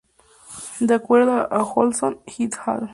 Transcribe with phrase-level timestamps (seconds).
[0.81, 2.89] De acuerdo a Ohlson "et al".